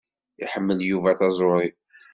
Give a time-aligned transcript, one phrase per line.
[0.43, 1.69] Iḥemmel Yuba taẓuṛi.